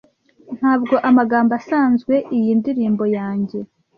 Ntabwo 0.57 0.95
amagambo 1.09 1.51
asanzwe 1.59 2.13
iyi 2.37 2.51
ndirimbo 2.59 3.03
yanjye, 3.17 3.59